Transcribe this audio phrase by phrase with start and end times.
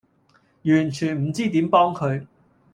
[0.63, 2.25] 完全唔知點幫佢